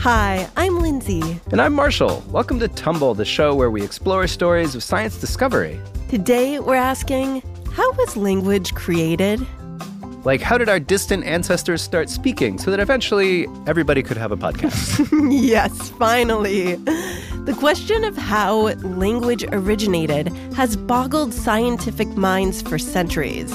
[0.00, 1.20] Hi, I'm Lindsay.
[1.52, 2.24] And I'm Marshall.
[2.28, 5.78] Welcome to Tumble, the show where we explore stories of science discovery.
[6.08, 7.42] Today, we're asking
[7.74, 9.46] how was language created?
[10.24, 14.38] Like, how did our distant ancestors start speaking so that eventually everybody could have a
[14.38, 15.06] podcast?
[15.30, 16.76] yes, finally.
[16.76, 23.52] The question of how language originated has boggled scientific minds for centuries.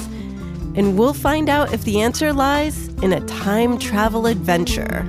[0.76, 5.04] And we'll find out if the answer lies in a time travel adventure.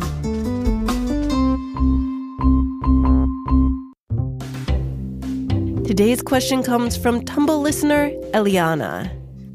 [5.97, 9.11] Today's question comes from Tumble listener Elliana.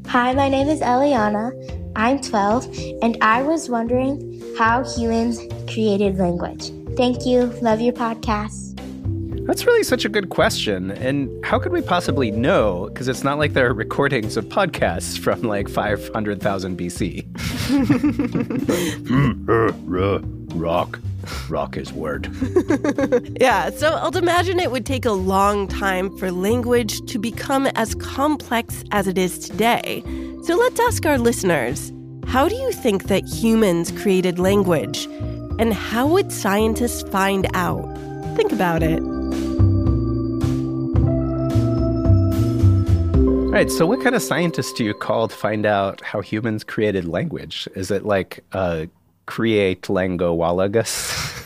[0.07, 1.53] Hi, my name is Elliana.
[1.95, 2.67] I'm 12,
[3.01, 5.39] and I was wondering how humans
[5.71, 6.69] created language.
[6.97, 7.43] Thank you.
[7.61, 8.75] Love your podcast.
[9.47, 10.91] That's really such a good question.
[10.91, 12.89] And how could we possibly know?
[12.89, 17.23] Because it's not like there are recordings of podcasts from like 500,000 BC.
[19.07, 20.19] Hmm, uh,
[20.59, 20.99] rock.
[21.49, 22.29] Rock is word.
[23.39, 27.95] yeah, so I'd imagine it would take a long time for language to become as
[27.95, 30.03] complex as it is today.
[30.43, 31.91] So let's ask our listeners
[32.27, 35.05] how do you think that humans created language?
[35.59, 37.85] And how would scientists find out?
[38.35, 39.01] Think about it.
[43.53, 46.63] All right, so what kind of scientists do you call to find out how humans
[46.63, 47.67] created language?
[47.75, 48.87] Is it like uh,
[49.25, 51.39] create langowalagus?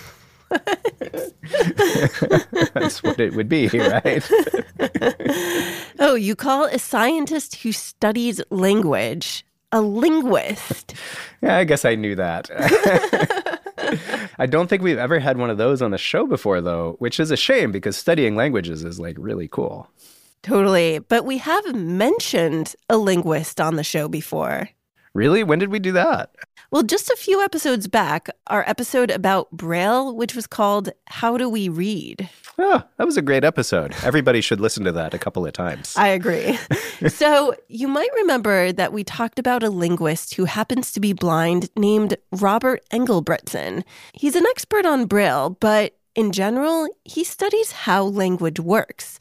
[2.74, 4.28] That's what it would be, right?
[6.00, 10.94] oh, you call a scientist who studies language a linguist.
[11.42, 12.50] Yeah, I guess I knew that.
[14.40, 17.20] I don't think we've ever had one of those on the show before, though, which
[17.20, 19.90] is a shame because studying languages is like really cool.
[20.44, 21.00] Totally.
[21.00, 24.70] But we have mentioned a linguist on the show before.
[25.18, 25.44] Really?
[25.44, 26.30] When did we do that?
[26.70, 31.50] Well, just a few episodes back, our episode about Braille, which was called How Do
[31.50, 32.30] We Read?
[32.60, 33.96] Oh, that was a great episode.
[34.04, 35.96] Everybody should listen to that a couple of times.
[35.98, 36.60] I agree.
[37.08, 41.72] so, you might remember that we talked about a linguist who happens to be blind
[41.76, 43.84] named Robert Englebretson.
[44.14, 49.18] He's an expert on Braille, but in general, he studies how language works.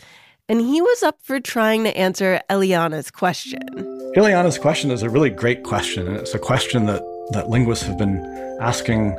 [0.47, 3.96] And he was up for trying to answer Elliana's question.
[4.17, 7.99] Elliana's question is a really great question, and it's a question that that linguists have
[7.99, 8.17] been
[8.63, 9.15] asking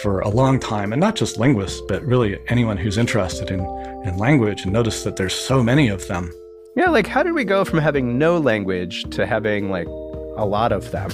[0.00, 3.60] for a long time, and not just linguists, but really anyone who's interested in,
[4.06, 6.32] in language, and notice that there's so many of them.
[6.76, 10.72] Yeah, like how did we go from having no language to having like a lot
[10.72, 11.10] of them?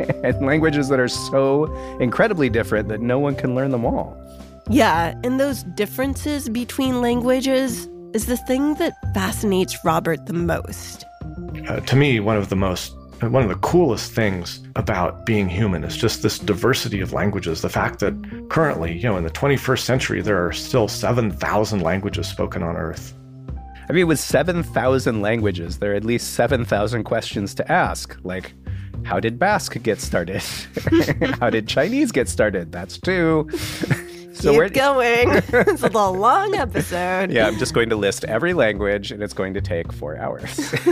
[0.24, 4.16] and languages that are so incredibly different that no one can learn them all.
[4.68, 11.04] Yeah, and those differences between languages is the thing that fascinates Robert the most.
[11.68, 15.84] Uh, to me, one of the most one of the coolest things about being human
[15.84, 17.62] is just this diversity of languages.
[17.62, 18.14] The fact that
[18.50, 23.14] currently, you know, in the 21st century, there are still 7,000 languages spoken on Earth.
[23.88, 28.16] I mean, with 7,000 languages, there are at least 7,000 questions to ask.
[28.24, 28.52] Like,
[29.04, 30.42] how did Basque get started?
[31.40, 32.72] how did Chinese get started?
[32.72, 33.48] That's two.
[34.34, 35.30] so Keep we're going.
[35.48, 37.30] it's a long episode.
[37.30, 40.74] Yeah, I'm just going to list every language, and it's going to take four hours.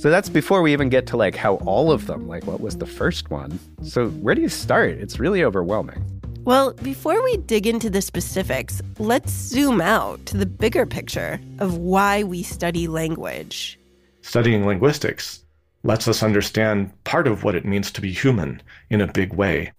[0.00, 2.78] So that's before we even get to like how all of them, like what was
[2.78, 3.58] the first one.
[3.82, 4.92] So where do you start?
[4.92, 6.02] It's really overwhelming.
[6.44, 11.76] Well, before we dig into the specifics, let's zoom out to the bigger picture of
[11.76, 13.78] why we study language.
[14.22, 15.44] Studying linguistics
[15.82, 19.70] lets us understand part of what it means to be human in a big way.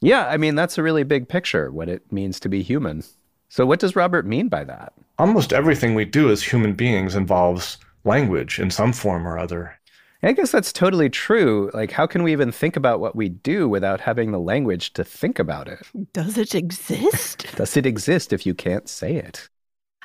[0.00, 3.02] Yeah, I mean, that's a really big picture, what it means to be human.
[3.48, 4.92] So, what does Robert mean by that?
[5.18, 9.78] Almost everything we do as human beings involves language in some form or other.
[10.22, 11.70] I guess that's totally true.
[11.72, 15.04] Like, how can we even think about what we do without having the language to
[15.04, 15.86] think about it?
[16.12, 17.46] Does it exist?
[17.56, 19.48] Does it exist if you can't say it?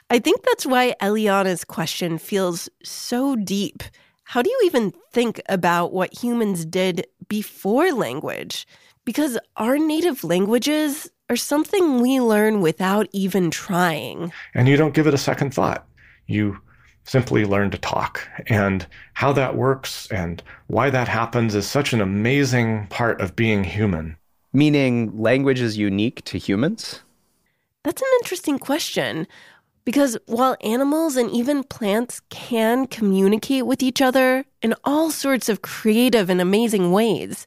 [0.10, 3.82] I think that's why Elliana's question feels so deep.
[4.26, 8.68] How do you even think about what humans did before language?
[9.06, 14.32] Because our native languages are something we learn without even trying.
[14.54, 15.86] And you don't give it a second thought.
[16.28, 16.58] You
[17.04, 18.28] simply learn to talk.
[18.48, 23.64] And how that works and why that happens is such an amazing part of being
[23.64, 24.16] human.
[24.54, 27.02] Meaning language is unique to humans?
[27.84, 29.28] That's an interesting question.
[29.86, 35.62] Because while animals and even plants can communicate with each other in all sorts of
[35.62, 37.46] creative and amazing ways,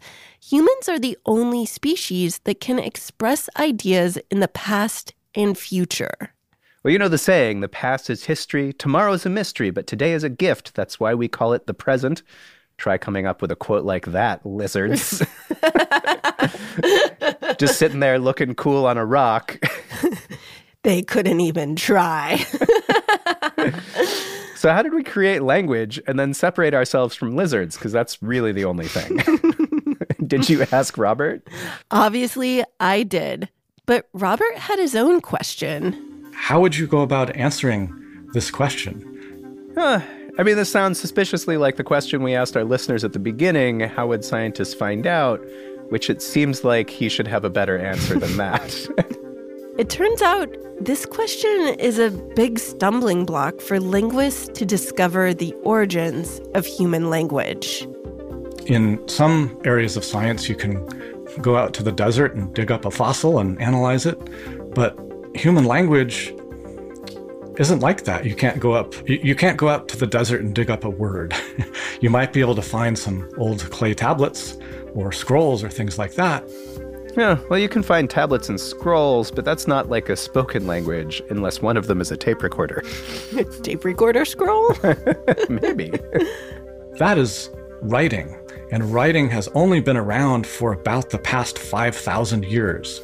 [0.51, 6.33] humans are the only species that can express ideas in the past and future.
[6.83, 10.13] Well, you know the saying, the past is history, tomorrow is a mystery, but today
[10.13, 10.75] is a gift.
[10.75, 12.23] That's why we call it the present.
[12.79, 15.19] Try coming up with a quote like that, lizards.
[17.59, 19.59] Just sitting there looking cool on a rock.
[20.87, 22.37] They couldn't even try.
[24.55, 27.75] so, how did we create language and then separate ourselves from lizards?
[27.75, 29.19] Because that's really the only thing.
[30.27, 31.47] Did you ask Robert?
[31.91, 33.49] Obviously, I did.
[33.87, 36.31] But Robert had his own question.
[36.35, 37.93] How would you go about answering
[38.33, 39.73] this question?
[39.77, 40.01] Huh.
[40.39, 43.81] I mean, this sounds suspiciously like the question we asked our listeners at the beginning
[43.81, 45.41] how would scientists find out?
[45.89, 48.89] Which it seems like he should have a better answer than that.
[49.79, 55.55] It turns out this question is a big stumbling block for linguists to discover the
[55.63, 57.87] origins of human language.
[58.67, 60.85] In some areas of science, you can
[61.41, 64.19] go out to the desert and dig up a fossil and analyze it,
[64.75, 64.99] but
[65.35, 66.35] human language
[67.59, 68.25] isn't like that.
[68.25, 70.91] You can't go up you, can't go out to the desert and dig up a
[70.91, 71.35] word.
[72.01, 74.59] you might be able to find some old clay tablets
[74.95, 76.49] or scrolls or things like that,
[77.17, 81.23] yeah, well, you can find tablets and scrolls, but that's not like a spoken language
[81.31, 82.83] unless one of them is a tape recorder.
[83.63, 84.75] tape recorder scroll?
[85.49, 85.93] Maybe.
[86.99, 87.49] that is
[87.81, 88.39] writing,
[88.73, 93.01] and writing has only been around for about the past 5,000 years,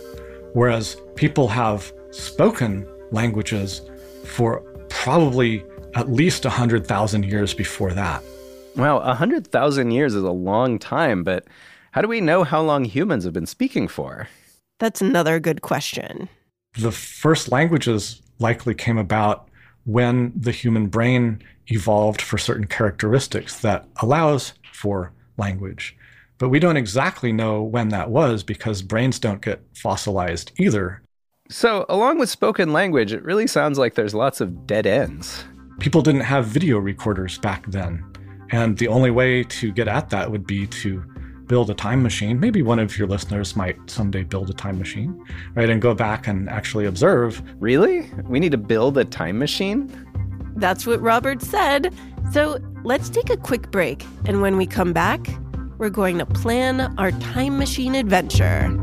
[0.55, 3.83] whereas people have spoken languages
[4.25, 5.65] for probably
[5.95, 8.23] at least 100,000 years before that.
[8.77, 11.47] Wow, 100,000 years is a long time, but
[11.93, 14.29] how do we know how long humans have been speaking for?
[14.79, 16.29] That's another good question.
[16.79, 19.49] The first languages likely came about
[19.85, 25.97] when the human brain evolved for certain characteristics that allows for language.
[26.39, 31.03] But we don't exactly know when that was because brains don't get fossilized either.
[31.49, 35.45] So, along with spoken language, it really sounds like there's lots of dead ends.
[35.81, 38.05] People didn't have video recorders back then.
[38.51, 41.03] And the only way to get at that would be to
[41.47, 42.41] build a time machine.
[42.41, 45.23] Maybe one of your listeners might someday build a time machine,
[45.55, 45.69] right?
[45.69, 47.43] And go back and actually observe.
[47.61, 48.11] Really?
[48.25, 49.91] We need to build a time machine?
[50.57, 51.95] That's what Robert said.
[52.33, 54.05] So let's take a quick break.
[54.25, 55.21] And when we come back,
[55.79, 58.79] we're going to plan our time machine adventure.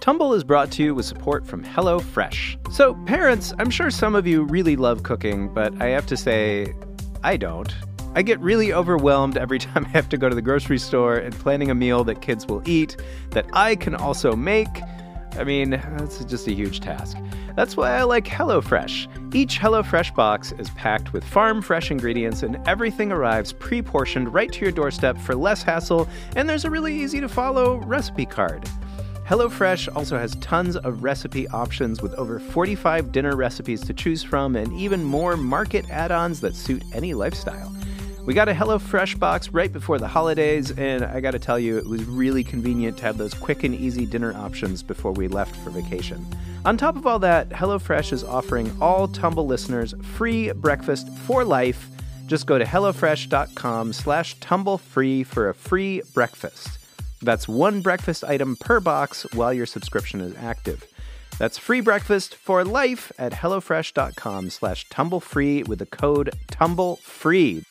[0.00, 2.72] Tumble is brought to you with support from HelloFresh.
[2.72, 6.74] So, parents, I'm sure some of you really love cooking, but I have to say,
[7.22, 7.72] I don't.
[8.12, 11.32] I get really overwhelmed every time I have to go to the grocery store and
[11.32, 12.96] planning a meal that kids will eat
[13.30, 14.68] that I can also make.
[15.38, 17.16] I mean, it's just a huge task.
[17.54, 19.34] That's why I like HelloFresh.
[19.34, 24.52] Each HelloFresh box is packed with farm fresh ingredients and everything arrives pre portioned right
[24.52, 28.68] to your doorstep for less hassle, and there's a really easy to follow recipe card.
[29.24, 34.56] HelloFresh also has tons of recipe options with over 45 dinner recipes to choose from
[34.56, 37.72] and even more market add ons that suit any lifestyle.
[38.26, 41.86] We got a HelloFresh box right before the holidays, and I gotta tell you, it
[41.86, 45.70] was really convenient to have those quick and easy dinner options before we left for
[45.70, 46.24] vacation.
[46.64, 51.88] On top of all that, HelloFresh is offering all Tumble listeners free breakfast for life.
[52.26, 56.78] Just go to HelloFresh.com slash tumblefree for a free breakfast.
[57.22, 60.84] That's one breakfast item per box while your subscription is active.
[61.38, 67.64] That's free breakfast for life at HelloFresh.com slash tumblefree with the code TUMBLEFREE.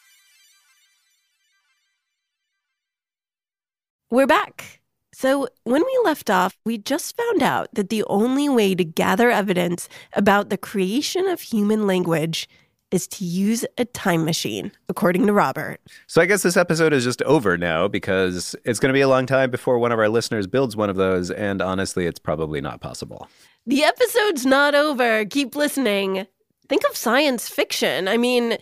[4.11, 4.81] We're back.
[5.13, 9.29] So, when we left off, we just found out that the only way to gather
[9.29, 12.49] evidence about the creation of human language
[12.89, 15.79] is to use a time machine, according to Robert.
[16.07, 19.07] So I guess this episode is just over now because it's going to be a
[19.07, 21.29] long time before one of our listeners builds one of those.
[21.29, 23.27] And honestly, it's probably not possible.
[23.67, 25.23] The episode's not over.
[25.25, 26.25] Keep listening.
[26.67, 28.07] Think of science fiction.
[28.07, 28.57] I mean,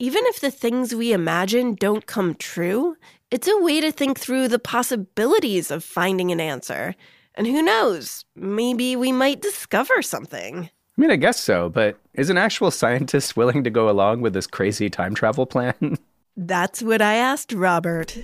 [0.00, 2.96] even if the things we imagine don't come true,
[3.30, 6.94] it's a way to think through the possibilities of finding an answer.
[7.34, 10.64] And who knows, maybe we might discover something.
[10.64, 14.32] I mean, I guess so, but is an actual scientist willing to go along with
[14.32, 15.96] this crazy time travel plan?
[16.36, 18.16] That's what I asked Robert.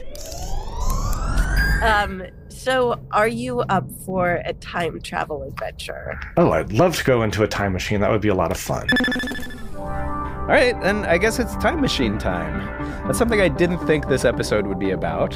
[1.82, 6.18] Um, so are you up for a time travel adventure?
[6.36, 8.00] Oh, I'd love to go into a time machine.
[8.00, 8.88] That would be a lot of fun.
[10.46, 12.64] All right, then I guess it's time machine time.
[13.04, 15.34] That's something I didn't think this episode would be about.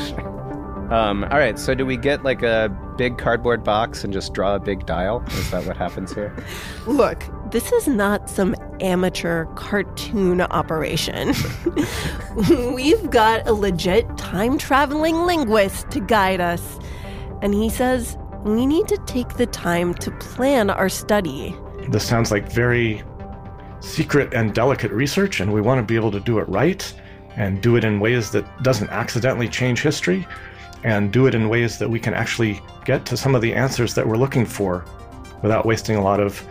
[0.93, 4.55] Um, all right, so do we get like a big cardboard box and just draw
[4.55, 5.25] a big dial?
[5.27, 6.33] Is that what happens here?
[6.87, 11.35] Look, this is not some amateur cartoon operation.
[12.73, 16.79] We've got a legit time traveling linguist to guide us.
[17.43, 21.57] And he says we need to take the time to plan our study.
[21.89, 23.03] This sounds like very
[23.81, 26.93] secret and delicate research, and we want to be able to do it right
[27.37, 30.27] and do it in ways that doesn't accidentally change history
[30.83, 33.95] and do it in ways that we can actually get to some of the answers
[33.95, 34.85] that we're looking for
[35.43, 36.43] without wasting a lot of,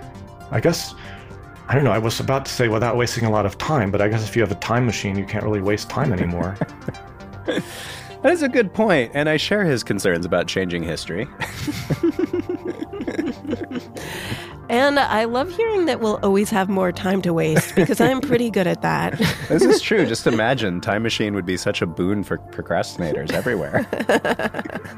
[0.51, 0.95] I guess,
[1.67, 4.01] I don't know, I was about to say without wasting a lot of time, but
[4.01, 6.57] I guess if you have a time machine, you can't really waste time anymore.
[8.21, 11.25] That is a good point, and I share his concerns about changing history.
[14.69, 18.51] And I love hearing that we'll always have more time to waste because I'm pretty
[18.51, 19.17] good at that.
[19.49, 20.05] this is true.
[20.05, 23.87] Just imagine Time Machine would be such a boon for procrastinators everywhere.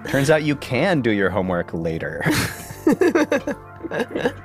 [0.09, 2.21] Turns out you can do your homework later.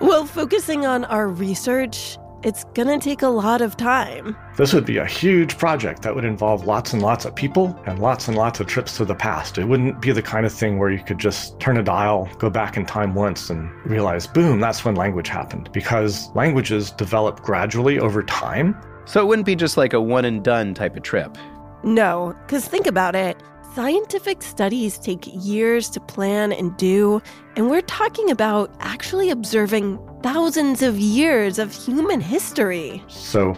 [0.01, 4.37] well, focusing on our research it's going to take a lot of time.
[4.57, 7.99] This would be a huge project that would involve lots and lots of people and
[7.99, 9.59] lots and lots of trips to the past.
[9.59, 12.51] It wouldn't be the kind of thing where you could just turn a dial, go
[12.51, 15.71] back in time once, and realize, boom, that's when language happened.
[15.73, 18.77] Because languages develop gradually over time.
[19.07, 21.37] So it wouldn't be just like a one and done type of trip.
[21.83, 23.37] No, because think about it.
[23.75, 27.21] Scientific studies take years to plan and do,
[27.57, 33.01] and we're talking about actually observing thousands of years of human history.
[33.07, 33.57] So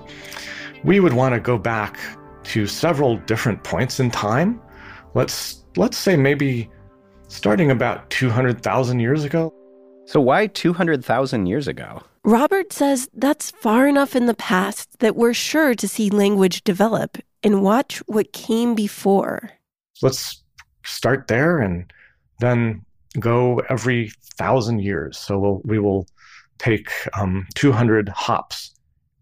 [0.85, 1.99] we would want to go back
[2.45, 4.61] to several different points in time.
[5.15, 6.69] Let's let's say maybe
[7.29, 9.55] starting about 200,000 years ago.
[10.05, 12.03] So why 200,000 years ago?
[12.25, 17.17] Robert says that's far enough in the past that we're sure to see language develop
[17.43, 19.51] and watch what came before
[20.03, 20.43] let's
[20.85, 21.93] start there and
[22.41, 22.85] then
[23.19, 25.19] go every thousand years.
[25.19, 26.07] So we'll, we will
[26.59, 28.75] take um, 200 hops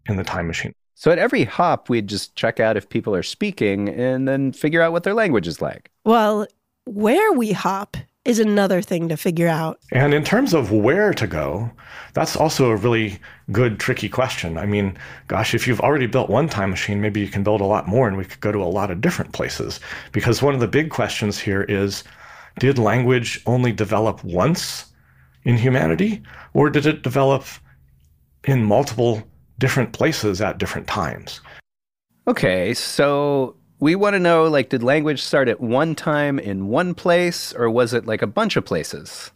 [0.07, 0.73] in the time machine.
[0.95, 4.81] So at every hop, we'd just check out if people are speaking and then figure
[4.81, 5.91] out what their language is like.
[6.05, 6.47] Well,
[6.85, 9.79] where we hop is another thing to figure out.
[9.91, 11.71] And in terms of where to go,
[12.13, 13.19] that's also a really
[13.51, 14.57] good, tricky question.
[14.57, 17.65] I mean, gosh, if you've already built one time machine, maybe you can build a
[17.65, 19.79] lot more and we could go to a lot of different places.
[20.11, 22.03] Because one of the big questions here is
[22.59, 24.87] did language only develop once
[25.47, 26.21] in humanity,
[26.53, 27.45] or did it develop
[28.43, 29.23] in multiple
[29.57, 31.39] different places at different times?
[32.27, 36.93] Okay, so we want to know like did language start at one time in one
[36.93, 39.31] place or was it like a bunch of places?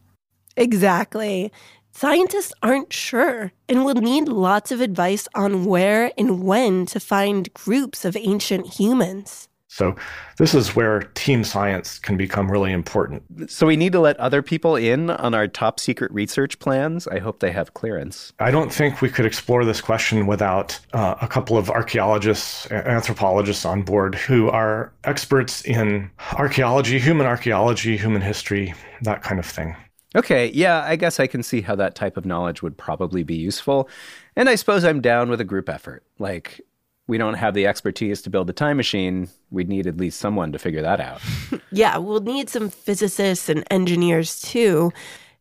[0.58, 1.50] Exactly.
[1.94, 7.54] Scientists aren't sure and will need lots of advice on where and when to find
[7.54, 9.96] groups of ancient humans so
[10.38, 13.50] this is where team science can become really important.
[13.50, 17.08] So we need to let other people in on our top secret research plans.
[17.08, 18.34] I hope they have clearance.
[18.40, 23.64] I don't think we could explore this question without uh, a couple of archaeologists, anthropologists
[23.64, 28.74] on board who are experts in archaeology, human archaeology, human history,
[29.04, 29.78] that kind of thing.
[30.14, 33.36] Okay, yeah, I guess I can see how that type of knowledge would probably be
[33.36, 33.88] useful.
[34.36, 36.04] And I suppose I'm down with a group effort.
[36.20, 36.60] Like,
[37.08, 40.52] we don't have the expertise to build a time machine, we'd need at least someone
[40.52, 41.22] to figure that out.
[41.72, 44.92] yeah, we'll need some physicists and engineers too.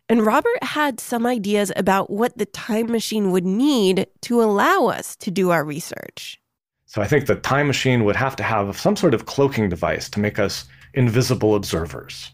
[0.09, 5.15] And Robert had some ideas about what the time machine would need to allow us
[5.17, 6.41] to do our research.
[6.87, 10.09] So I think the time machine would have to have some sort of cloaking device
[10.11, 10.65] to make us
[10.95, 12.33] invisible observers.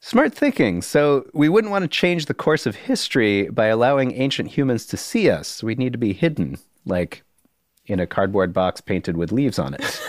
[0.00, 0.80] Smart thinking.
[0.80, 4.96] So we wouldn't want to change the course of history by allowing ancient humans to
[4.96, 5.62] see us.
[5.62, 7.22] We'd need to be hidden, like
[7.90, 10.00] in a cardboard box painted with leaves on it.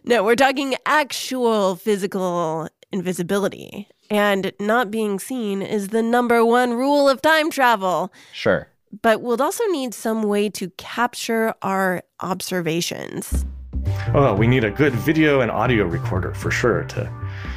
[0.04, 3.88] no, we're talking actual physical invisibility.
[4.10, 8.12] And not being seen is the number one rule of time travel.
[8.32, 8.68] Sure.
[9.02, 13.44] But we'll also need some way to capture our observations.
[14.14, 17.12] Oh, we need a good video and audio recorder for sure to,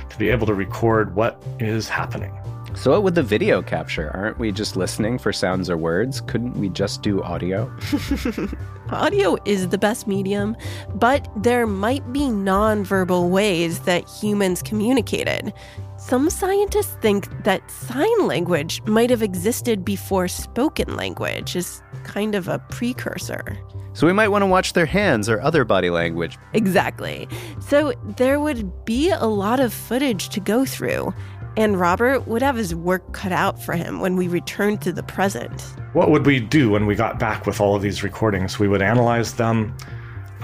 [0.10, 2.38] to be able to record what is happening.
[2.74, 4.12] So, what would the video capture?
[4.16, 6.22] Aren't we just listening for sounds or words?
[6.22, 7.72] Couldn't we just do audio?
[8.90, 10.56] audio is the best medium,
[10.96, 15.54] but there might be nonverbal ways that humans communicated.
[15.98, 22.48] Some scientists think that sign language might have existed before spoken language as kind of
[22.48, 23.60] a precursor.
[23.94, 26.40] So we might want to watch their hands or other body language.
[26.54, 27.28] Exactly.
[27.60, 31.13] So there would be a lot of footage to go through.
[31.58, 35.03] And Robert would have his work cut out for him when we returned to the
[35.03, 35.62] present.
[35.93, 38.58] What would we do when we got back with all of these recordings?
[38.58, 39.75] We would analyze them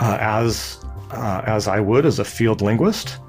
[0.01, 3.19] uh, as uh, as I would as a field linguist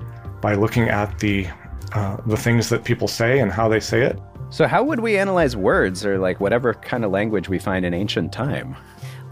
[0.41, 1.47] by looking at the
[1.93, 4.19] uh, the things that people say and how they say it.
[4.51, 7.95] So how would we analyze words or like whatever kind of language we find in
[7.95, 8.77] ancient time?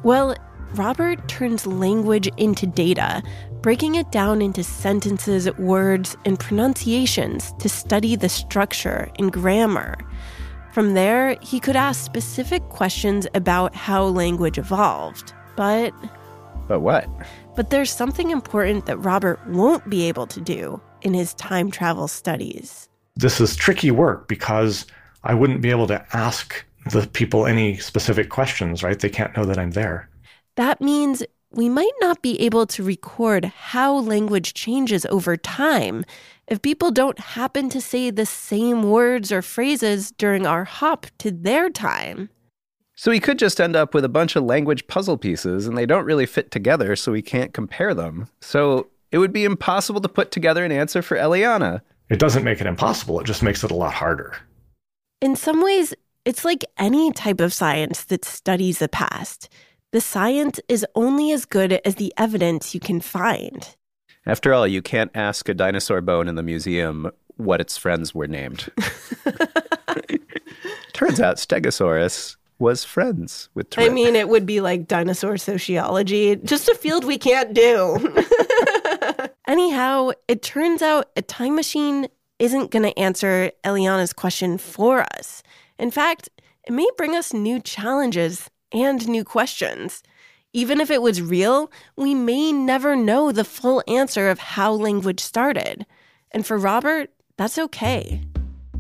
[0.02, 0.36] Well,
[0.74, 3.22] Robert turns language into data,
[3.62, 9.96] breaking it down into sentences, words, and pronunciations to study the structure and grammar.
[10.72, 15.32] From there, he could ask specific questions about how language evolved.
[15.56, 15.94] But.
[16.68, 17.08] But what?
[17.54, 22.08] But there's something important that Robert won't be able to do in his time travel
[22.08, 22.88] studies.
[23.14, 24.84] This is tricky work because
[25.24, 28.98] I wouldn't be able to ask the people any specific questions, right?
[28.98, 30.08] They can't know that I'm there.
[30.56, 36.04] That means we might not be able to record how language changes over time
[36.48, 41.30] if people don't happen to say the same words or phrases during our hop to
[41.30, 42.30] their time.
[42.94, 45.84] So we could just end up with a bunch of language puzzle pieces and they
[45.84, 48.28] don't really fit together, so we can't compare them.
[48.40, 51.82] So it would be impossible to put together an answer for Elliana.
[52.08, 54.36] It doesn't make it impossible, it just makes it a lot harder.
[55.20, 55.92] In some ways,
[56.24, 59.48] it's like any type of science that studies the past.
[59.92, 63.76] The science is only as good as the evidence you can find.
[64.26, 68.26] After all, you can't ask a dinosaur bone in the museum what its friends were
[68.26, 68.68] named.
[70.92, 73.68] Turns out Stegosaurus was friends with.
[73.78, 78.14] I mean, it would be like dinosaur sociology, just a field we can't do.
[79.46, 85.42] Anyhow, it turns out a time machine isn't going to answer Elliana's question for us.
[85.78, 86.28] In fact,
[86.66, 90.02] it may bring us new challenges and new questions.
[90.52, 95.20] Even if it was real, we may never know the full answer of how language
[95.20, 95.84] started.
[96.30, 98.22] And for Robert, that's okay.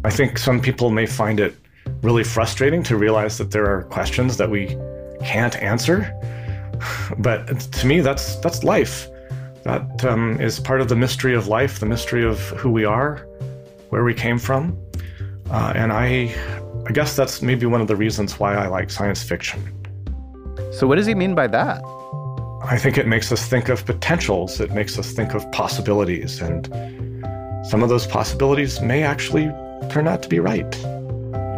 [0.04, 1.54] I think some people may find it
[2.02, 4.76] really frustrating to realize that there are questions that we
[5.22, 6.12] can't answer.
[7.18, 9.08] But to me, that's that's life.
[9.62, 13.26] That um, is part of the mystery of life, the mystery of who we are,
[13.88, 14.78] where we came from,
[15.50, 16.34] uh, and I,
[16.86, 19.60] I guess that's maybe one of the reasons why I like science fiction.
[20.72, 21.82] So, what does he mean by that?
[22.62, 26.66] I think it makes us think of potentials, it makes us think of possibilities, and
[27.66, 29.46] some of those possibilities may actually
[29.90, 30.76] turn out to be right.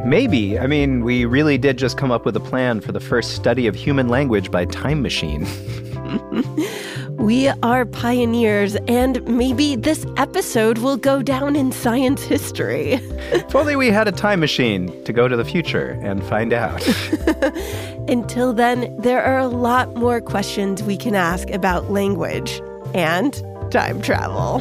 [0.07, 0.59] Maybe.
[0.59, 3.67] I mean, we really did just come up with a plan for the first study
[3.67, 5.45] of human language by time machine.
[7.19, 12.93] we are pioneers, and maybe this episode will go down in science history.
[13.33, 16.87] if only we had a time machine to go to the future and find out.
[18.09, 22.63] Until then, there are a lot more questions we can ask about language
[22.95, 24.61] and time travel.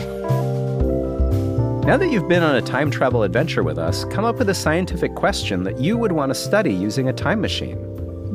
[1.85, 4.55] Now that you've been on a time travel adventure with us, come up with a
[4.55, 7.77] scientific question that you would want to study using a time machine.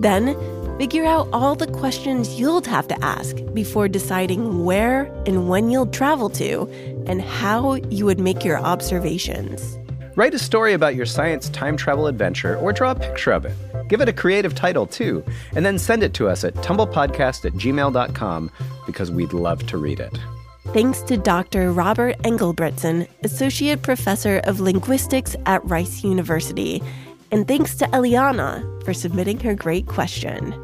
[0.01, 0.35] Then,
[0.83, 5.87] figure out all the questions you'll have to ask before deciding where and when you'll
[5.87, 6.69] travel to
[7.07, 9.79] and how you would make your observations.
[10.17, 13.55] Write a story about your science time travel adventure or draw a picture of it.
[13.89, 17.53] Give it a creative title too, and then send it to us at tumblepodcast at
[17.53, 18.51] gmail.com
[18.85, 20.19] because we'd love to read it.
[20.73, 21.71] Thanks to Dr.
[21.71, 26.83] Robert Englebretson, Associate Professor of Linguistics at Rice University.
[27.33, 30.55] And thanks to Elliana for submitting her great question.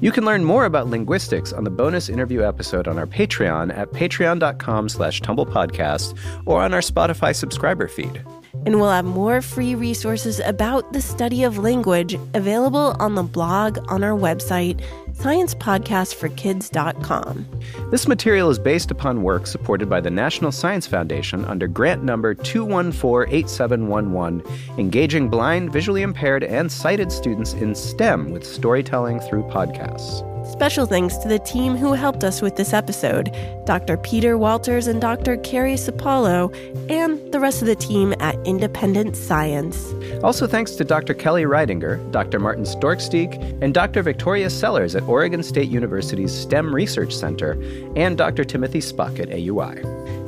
[0.00, 3.92] You can learn more about linguistics on the bonus interview episode on our Patreon at
[3.92, 8.24] patreon.com slash tumblepodcast or on our Spotify subscriber feed
[8.66, 13.78] and we'll have more free resources about the study of language available on the blog
[13.88, 17.46] on our website, sciencepodcastforkids.com.
[17.90, 22.34] This material is based upon work supported by the National Science Foundation under grant number
[22.34, 30.33] 2148711, engaging blind, visually impaired, and sighted students in STEM with storytelling through podcasts.
[30.52, 33.96] Special thanks to the team who helped us with this episode Dr.
[33.96, 35.38] Peter Walters and Dr.
[35.38, 36.54] Carrie Sapalo,
[36.90, 39.94] and the rest of the team at Independent Science.
[40.22, 41.14] Also, thanks to Dr.
[41.14, 42.38] Kelly Riedinger, Dr.
[42.38, 44.02] Martin Storksdieck, and Dr.
[44.02, 47.52] Victoria Sellers at Oregon State University's STEM Research Center,
[47.96, 48.44] and Dr.
[48.44, 49.82] Timothy Spuck at AUI.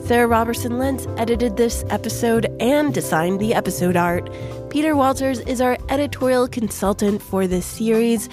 [0.06, 4.30] Sarah Robertson Lentz edited this episode and designed the episode art.
[4.70, 8.28] Peter Walters is our editorial consultant for this series.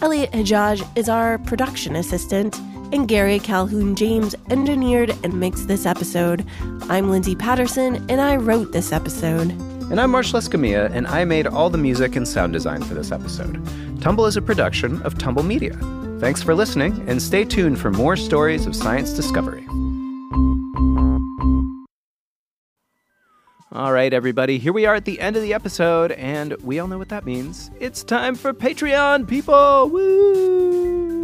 [0.00, 2.58] Elliot Hajjaj is our production assistant,
[2.92, 6.46] and Gary Calhoun James engineered and mixed this episode.
[6.88, 9.50] I'm Lindsay Patterson, and I wrote this episode.
[9.90, 13.12] And I'm Marsh Escamilla, and I made all the music and sound design for this
[13.12, 13.60] episode.
[14.00, 15.74] Tumble is a production of Tumble Media.
[16.20, 19.66] Thanks for listening, and stay tuned for more stories of science discovery.
[23.74, 26.86] All right, everybody, here we are at the end of the episode, and we all
[26.88, 27.70] know what that means.
[27.80, 29.88] It's time for Patreon, people!
[29.88, 31.22] Woo!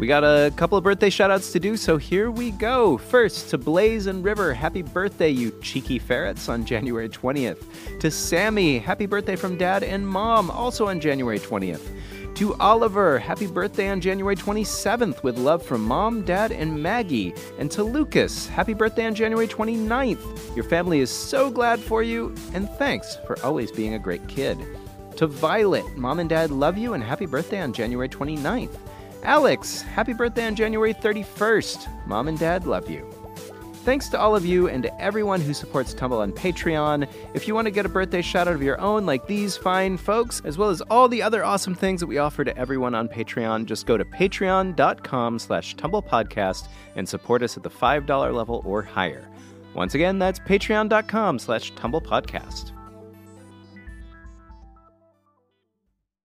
[0.00, 2.98] We got a couple of birthday shoutouts to do, so here we go.
[2.98, 8.00] First, to Blaze and River, happy birthday, you cheeky ferrets, on January 20th.
[8.00, 11.88] To Sammy, happy birthday from Dad and Mom, also on January 20th.
[12.36, 17.32] To Oliver, happy birthday on January 27th with love from mom, dad, and Maggie.
[17.60, 20.56] And to Lucas, happy birthday on January 29th.
[20.56, 24.58] Your family is so glad for you, and thanks for always being a great kid.
[25.16, 28.76] To Violet, mom and dad love you, and happy birthday on January 29th.
[29.22, 32.06] Alex, happy birthday on January 31st.
[32.08, 33.13] Mom and dad love you.
[33.84, 37.06] Thanks to all of you and to everyone who supports Tumble on Patreon.
[37.34, 39.98] If you want to get a birthday shout out of your own, like these fine
[39.98, 43.08] folks, as well as all the other awesome things that we offer to everyone on
[43.08, 46.66] Patreon, just go to patreon.com slash tumblepodcast
[46.96, 49.28] and support us at the $5 level or higher.
[49.74, 52.70] Once again, that's patreon.com slash tumblepodcast.